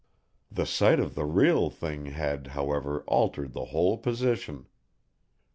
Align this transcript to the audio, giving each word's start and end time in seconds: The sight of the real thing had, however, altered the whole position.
The 0.51 0.65
sight 0.65 0.99
of 0.99 1.13
the 1.13 1.25
real 1.25 1.69
thing 1.69 2.07
had, 2.07 2.47
however, 2.57 3.03
altered 3.05 3.53
the 3.53 3.65
whole 3.65 3.99
position. 3.99 4.65